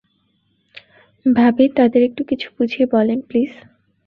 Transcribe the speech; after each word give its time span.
ভাবি 1.25 1.65
তাদের 1.75 2.01
একটু 2.03 2.21
কিছু 2.23 2.47
বুঝিয়ে 2.57 2.85
বলেন, 2.91 3.19
প্লিজ। 3.21 3.51